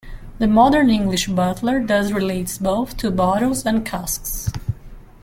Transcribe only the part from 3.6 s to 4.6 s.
and casks.